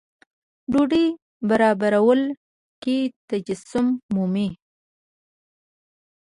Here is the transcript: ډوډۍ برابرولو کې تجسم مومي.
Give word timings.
ډوډۍ 0.71 1.07
برابرولو 1.49 2.29
کې 2.83 2.97
تجسم 3.29 3.85
مومي. 4.13 4.49